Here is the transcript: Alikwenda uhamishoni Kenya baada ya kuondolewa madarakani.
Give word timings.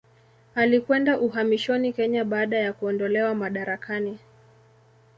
Alikwenda 0.55 1.19
uhamishoni 1.19 1.93
Kenya 1.93 2.25
baada 2.25 2.57
ya 2.57 2.73
kuondolewa 2.73 3.35
madarakani. 3.35 4.19